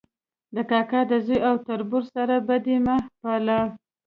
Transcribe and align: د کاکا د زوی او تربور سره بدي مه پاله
د 0.55 0.57
کاکا 0.69 1.01
د 1.11 1.13
زوی 1.25 1.39
او 1.49 1.55
تربور 1.67 2.03
سره 2.15 2.35
بدي 2.47 2.77
مه 2.85 2.95
پاله 3.21 3.59